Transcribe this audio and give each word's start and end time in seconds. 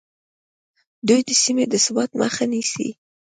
دوی 1.07 1.21
د 1.27 1.31
سیمې 1.43 1.65
د 1.69 1.75
ثبات 1.85 2.09
مخه 2.21 2.43
نیسي 2.51 2.89